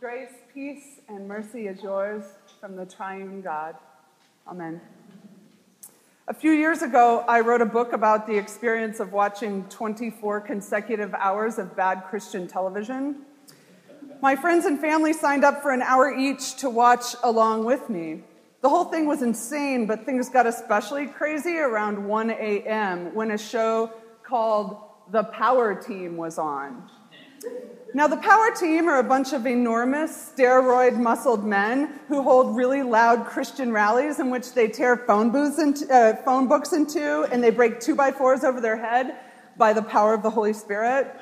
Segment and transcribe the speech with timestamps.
[0.00, 2.24] Grace, peace, and mercy is yours
[2.58, 3.74] from the triune God.
[4.48, 4.80] Amen.
[6.26, 11.12] A few years ago, I wrote a book about the experience of watching 24 consecutive
[11.12, 13.26] hours of bad Christian television.
[14.22, 18.22] My friends and family signed up for an hour each to watch along with me.
[18.62, 23.14] The whole thing was insane, but things got especially crazy around 1 a.m.
[23.14, 24.78] when a show called
[25.10, 26.88] The Power Team was on.
[27.92, 32.82] Now, the power team are a bunch of enormous, steroid muscled men who hold really
[32.82, 37.42] loud Christian rallies in which they tear phone, booths into, uh, phone books into and
[37.42, 39.16] they break two by fours over their head
[39.56, 41.14] by the power of the Holy Spirit.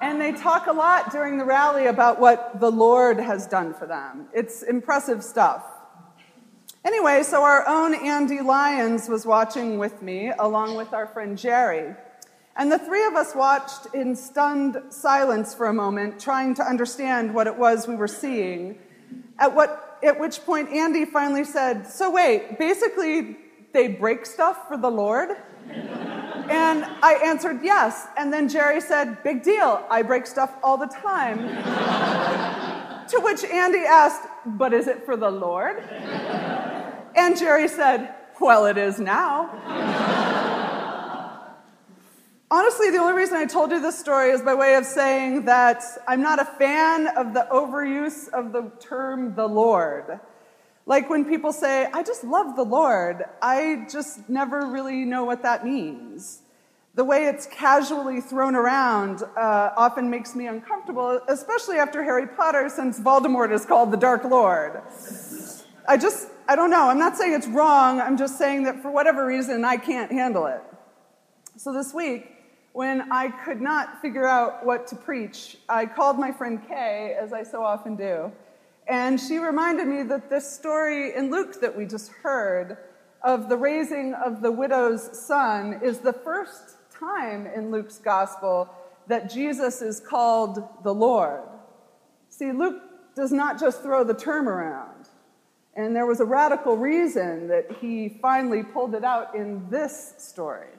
[0.00, 3.86] and they talk a lot during the rally about what the Lord has done for
[3.86, 4.26] them.
[4.34, 5.64] It's impressive stuff.
[6.84, 11.94] Anyway, so our own Andy Lyons was watching with me, along with our friend Jerry.
[12.58, 17.32] And the three of us watched in stunned silence for a moment, trying to understand
[17.32, 18.76] what it was we were seeing.
[19.38, 23.36] At, what, at which point Andy finally said, So, wait, basically,
[23.72, 25.30] they break stuff for the Lord?
[25.70, 28.08] and I answered yes.
[28.16, 31.38] And then Jerry said, Big deal, I break stuff all the time.
[33.06, 35.78] to which Andy asked, But is it for the Lord?
[37.14, 40.47] and Jerry said, Well, it is now.
[42.50, 45.82] Honestly, the only reason I told you this story is by way of saying that
[46.06, 50.18] I'm not a fan of the overuse of the term the Lord.
[50.86, 55.42] Like when people say, I just love the Lord, I just never really know what
[55.42, 56.40] that means.
[56.94, 62.70] The way it's casually thrown around uh, often makes me uncomfortable, especially after Harry Potter,
[62.70, 64.80] since Voldemort is called the Dark Lord.
[65.86, 66.88] I just, I don't know.
[66.88, 68.00] I'm not saying it's wrong.
[68.00, 70.62] I'm just saying that for whatever reason, I can't handle it.
[71.58, 72.37] So this week,
[72.78, 77.32] when I could not figure out what to preach, I called my friend Kay, as
[77.32, 78.30] I so often do,
[78.86, 82.78] and she reminded me that this story in Luke that we just heard
[83.24, 88.72] of the raising of the widow's son is the first time in Luke's gospel
[89.08, 91.42] that Jesus is called the Lord.
[92.28, 92.80] See, Luke
[93.16, 95.08] does not just throw the term around.
[95.74, 100.70] And there was a radical reason that he finally pulled it out in this story.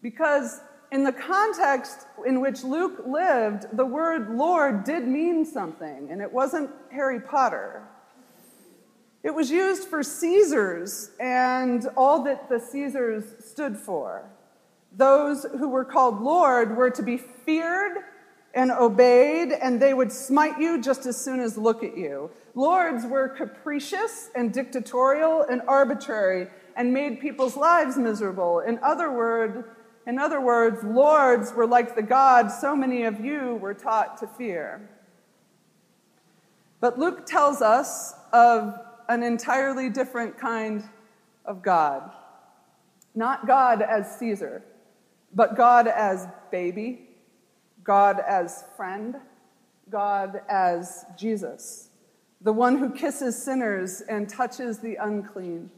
[0.00, 0.62] Because
[0.94, 6.32] in the context in which Luke lived, the word Lord did mean something, and it
[6.32, 7.82] wasn't Harry Potter.
[9.24, 14.30] It was used for Caesars and all that the Caesars stood for.
[14.92, 17.96] Those who were called Lord were to be feared
[18.54, 22.30] and obeyed, and they would smite you just as soon as look at you.
[22.54, 26.46] Lords were capricious and dictatorial and arbitrary
[26.76, 28.60] and made people's lives miserable.
[28.60, 29.64] In other words,
[30.06, 34.26] in other words, lords were like the gods so many of you were taught to
[34.26, 34.88] fear.
[36.80, 38.78] But Luke tells us of
[39.08, 40.84] an entirely different kind
[41.44, 42.10] of God.
[43.14, 44.62] Not God as Caesar,
[45.34, 47.08] but God as baby,
[47.82, 49.16] God as friend,
[49.90, 51.88] God as Jesus,
[52.40, 55.70] the one who kisses sinners and touches the unclean.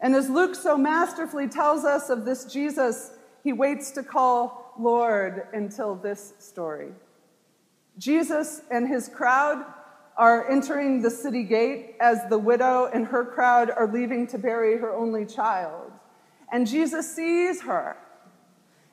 [0.00, 3.12] And as Luke so masterfully tells us of this Jesus,
[3.42, 6.92] he waits to call Lord until this story.
[7.98, 9.64] Jesus and his crowd
[10.16, 14.78] are entering the city gate as the widow and her crowd are leaving to bury
[14.78, 15.90] her only child.
[16.52, 17.96] And Jesus sees her.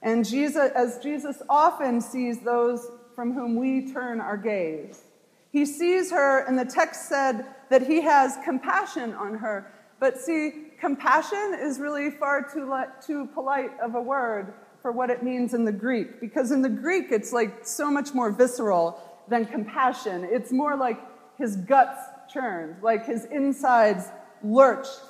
[0.00, 5.02] And Jesus, as Jesus often sees those from whom we turn our gaze,
[5.50, 9.72] he sees her, and the text said that he has compassion on her.
[9.98, 12.72] But see, compassion is really far too,
[13.04, 16.68] too polite of a word for what it means in the Greek, because in the
[16.68, 20.26] Greek it's like so much more visceral than compassion.
[20.30, 21.00] It's more like
[21.36, 22.00] his guts
[22.32, 24.06] churned, like his insides
[24.42, 25.00] lurched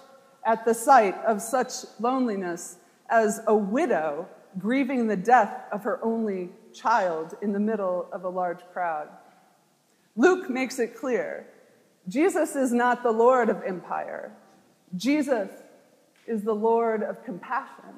[0.44, 2.76] at the sight of such loneliness
[3.10, 4.26] as a widow
[4.58, 9.08] grieving the death of her only child in the middle of a large crowd.
[10.16, 11.46] Luke makes it clear
[12.08, 14.32] Jesus is not the Lord of empire.
[14.96, 15.48] Jesus
[16.26, 17.94] is the Lord of compassion.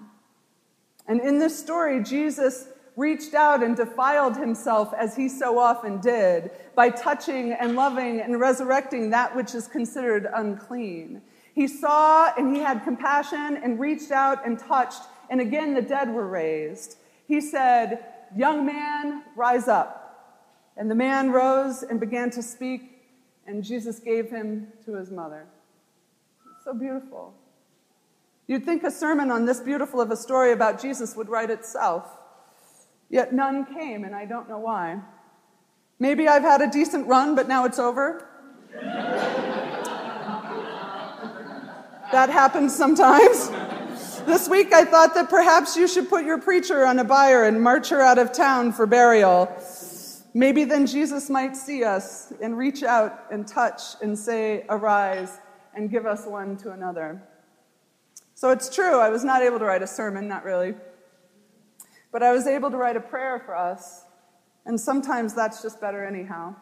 [1.07, 6.51] And in this story, Jesus reached out and defiled himself as he so often did
[6.75, 11.23] by touching and loving and resurrecting that which is considered unclean.
[11.55, 16.13] He saw and he had compassion and reached out and touched, and again the dead
[16.13, 16.97] were raised.
[17.27, 18.05] He said,
[18.37, 19.97] Young man, rise up.
[20.77, 23.03] And the man rose and began to speak,
[23.47, 25.47] and Jesus gave him to his mother.
[26.71, 27.35] So beautiful.
[28.47, 32.07] You'd think a sermon on this beautiful of a story about Jesus would write itself.
[33.09, 35.01] Yet none came, and I don't know why.
[35.99, 38.25] Maybe I've had a decent run, but now it's over.
[42.13, 43.51] that happens sometimes.
[44.25, 47.61] This week I thought that perhaps you should put your preacher on a bier and
[47.61, 49.53] march her out of town for burial.
[50.35, 55.37] Maybe then Jesus might see us and reach out and touch and say, Arise,
[55.75, 57.23] and give us one to another.
[58.35, 60.75] So it's true, I was not able to write a sermon, not really.
[62.13, 64.05] But I was able to write a prayer for us,
[64.65, 66.55] and sometimes that's just better anyhow.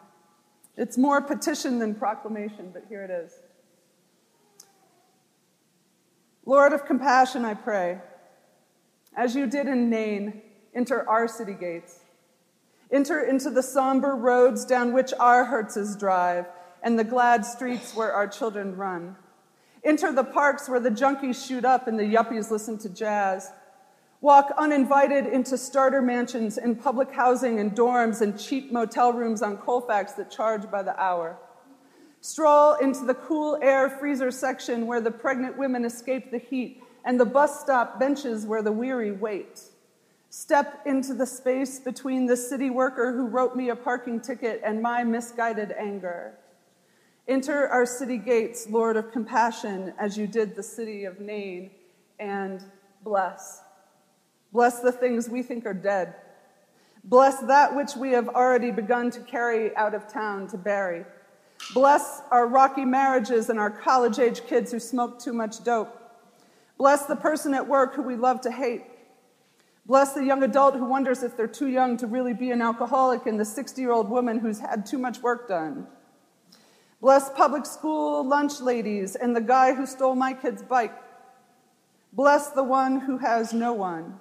[0.77, 3.33] It's more petition than proclamation, but here it is.
[6.45, 7.99] Lord of compassion, I pray,
[9.15, 10.41] as you did in Nain,
[10.73, 11.99] enter our city gates.
[12.91, 16.45] Enter into the somber roads down which our Hertzes drive
[16.83, 19.15] and the glad streets where our children run.
[19.83, 23.51] Enter the parks where the junkies shoot up and the yuppies listen to jazz.
[24.21, 29.57] Walk uninvited into starter mansions and public housing and dorms and cheap motel rooms on
[29.57, 31.37] Colfax that charge by the hour.
[32.19, 37.17] Stroll into the cool air freezer section where the pregnant women escape the heat and
[37.17, 39.61] the bus stop benches where the weary wait.
[40.29, 44.81] Step into the space between the city worker who wrote me a parking ticket and
[44.81, 46.33] my misguided anger.
[47.29, 51.69] Enter our city gates, Lord of compassion, as you did the city of Nain,
[52.19, 52.63] and
[53.03, 53.61] bless.
[54.51, 56.15] Bless the things we think are dead.
[57.03, 61.05] Bless that which we have already begun to carry out of town to bury.
[61.75, 65.95] Bless our rocky marriages and our college age kids who smoke too much dope.
[66.79, 68.85] Bless the person at work who we love to hate.
[69.85, 73.27] Bless the young adult who wonders if they're too young to really be an alcoholic
[73.27, 75.85] and the 60 year old woman who's had too much work done.
[77.01, 80.95] Bless public school lunch ladies and the guy who stole my kid's bike.
[82.11, 84.19] Bless the one who has no one.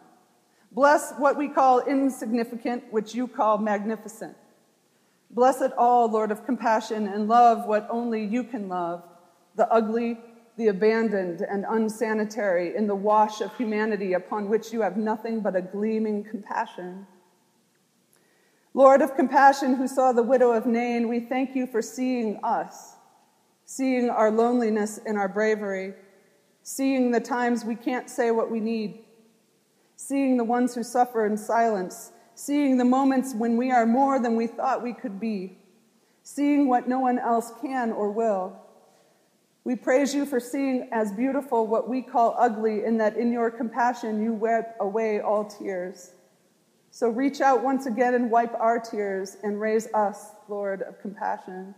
[0.70, 4.36] Bless what we call insignificant, which you call magnificent.
[5.30, 9.02] Bless it all, Lord of compassion, and love what only you can love
[9.56, 10.19] the ugly,
[10.56, 15.56] the abandoned and unsanitary in the wash of humanity upon which you have nothing but
[15.56, 17.06] a gleaming compassion.
[18.78, 22.94] Lord of compassion, who saw the widow of Nain, we thank you for seeing us,
[23.64, 25.94] seeing our loneliness and our bravery,
[26.62, 29.00] seeing the times we can't say what we need,
[29.96, 34.36] seeing the ones who suffer in silence, seeing the moments when we are more than
[34.36, 35.58] we thought we could be,
[36.22, 38.56] seeing what no one else can or will
[39.64, 43.50] we praise you for seeing as beautiful what we call ugly, in that in your
[43.50, 46.12] compassion you wipe away all tears.
[46.98, 51.76] So reach out once again and wipe our tears and raise us, Lord of compassion.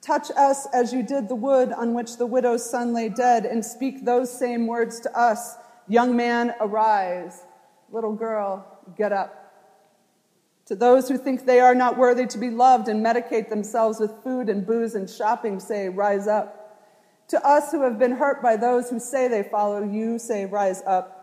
[0.00, 3.62] Touch us as you did the wood on which the widow's son lay dead, and
[3.62, 5.56] speak those same words to us
[5.86, 7.42] Young man, arise.
[7.92, 8.64] Little girl,
[8.96, 9.52] get up.
[10.64, 14.22] To those who think they are not worthy to be loved and medicate themselves with
[14.24, 16.88] food and booze and shopping, say, Rise up.
[17.28, 20.82] To us who have been hurt by those who say they follow you, say, Rise
[20.86, 21.17] up.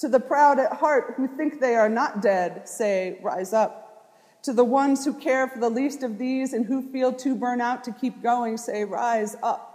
[0.00, 4.40] To the proud at heart who think they are not dead, say, Rise up.
[4.44, 7.60] To the ones who care for the least of these and who feel too burnt
[7.60, 9.70] out to keep going, say, Rise up.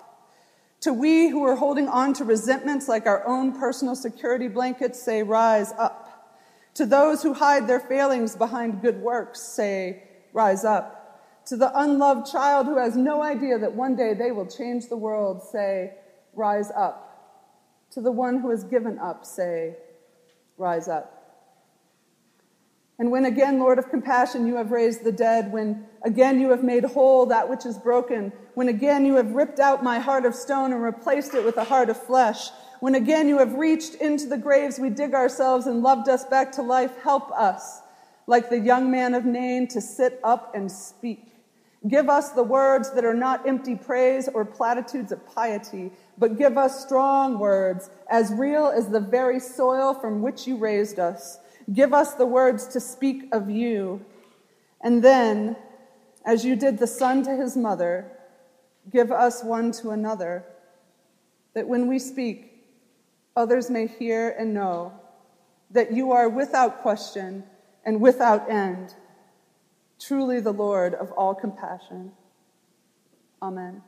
[0.82, 5.22] To we who are holding on to resentments like our own personal security blankets, say,
[5.22, 6.34] Rise up.
[6.74, 10.02] To those who hide their failings behind good works, say,
[10.34, 11.46] Rise up.
[11.46, 14.98] To the unloved child who has no idea that one day they will change the
[14.98, 15.94] world, say,
[16.34, 17.04] Rise up.
[17.92, 19.76] To the one who has given up, say,
[20.58, 21.16] Rise up.
[22.98, 26.64] And when again, Lord of compassion, you have raised the dead, when again you have
[26.64, 30.34] made whole that which is broken, when again you have ripped out my heart of
[30.34, 34.28] stone and replaced it with a heart of flesh, when again you have reached into
[34.28, 37.82] the graves we dig ourselves and loved us back to life, help us,
[38.28, 41.35] like the young man of Nain, to sit up and speak.
[41.88, 46.58] Give us the words that are not empty praise or platitudes of piety, but give
[46.58, 51.38] us strong words, as real as the very soil from which you raised us.
[51.74, 54.04] Give us the words to speak of you.
[54.82, 55.56] And then,
[56.26, 58.12] as you did the son to his mother,
[58.92, 60.44] give us one to another,
[61.54, 62.64] that when we speak,
[63.36, 64.94] others may hear and know
[65.72, 67.44] that you are without question
[67.84, 68.96] and without end
[70.00, 72.12] truly the Lord of all compassion.
[73.42, 73.82] Amen.